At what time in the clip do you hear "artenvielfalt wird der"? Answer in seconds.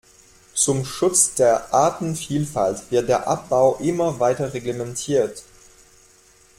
1.75-3.27